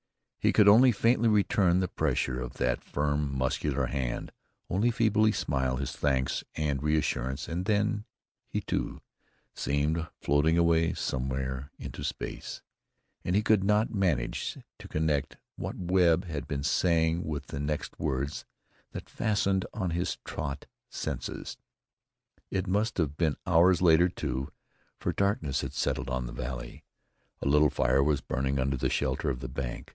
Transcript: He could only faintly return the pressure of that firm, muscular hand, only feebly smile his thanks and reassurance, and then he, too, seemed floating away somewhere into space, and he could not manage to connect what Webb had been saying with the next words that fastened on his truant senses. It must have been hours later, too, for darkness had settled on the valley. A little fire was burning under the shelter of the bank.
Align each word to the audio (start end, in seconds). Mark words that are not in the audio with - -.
He 0.39 0.51
could 0.51 0.67
only 0.67 0.91
faintly 0.91 1.29
return 1.29 1.79
the 1.79 1.87
pressure 1.87 2.41
of 2.41 2.53
that 2.53 2.83
firm, 2.83 3.37
muscular 3.37 3.85
hand, 3.85 4.31
only 4.71 4.89
feebly 4.89 5.31
smile 5.31 5.75
his 5.77 5.91
thanks 5.91 6.43
and 6.55 6.81
reassurance, 6.81 7.47
and 7.47 7.65
then 7.65 8.05
he, 8.49 8.61
too, 8.61 9.01
seemed 9.53 10.07
floating 10.19 10.57
away 10.57 10.93
somewhere 10.95 11.69
into 11.77 12.03
space, 12.03 12.63
and 13.23 13.35
he 13.35 13.43
could 13.43 13.63
not 13.63 13.93
manage 13.93 14.57
to 14.79 14.87
connect 14.87 15.37
what 15.57 15.75
Webb 15.77 16.25
had 16.25 16.47
been 16.47 16.63
saying 16.63 17.23
with 17.23 17.45
the 17.47 17.59
next 17.59 17.99
words 17.99 18.43
that 18.93 19.07
fastened 19.11 19.67
on 19.75 19.91
his 19.91 20.17
truant 20.25 20.65
senses. 20.89 21.57
It 22.49 22.65
must 22.65 22.97
have 22.97 23.15
been 23.15 23.37
hours 23.45 23.79
later, 23.79 24.09
too, 24.09 24.51
for 24.97 25.13
darkness 25.13 25.61
had 25.61 25.73
settled 25.73 26.09
on 26.09 26.25
the 26.25 26.33
valley. 26.33 26.83
A 27.43 27.47
little 27.47 27.69
fire 27.69 28.03
was 28.03 28.21
burning 28.21 28.57
under 28.57 28.77
the 28.77 28.89
shelter 28.89 29.29
of 29.29 29.41
the 29.41 29.47
bank. 29.47 29.89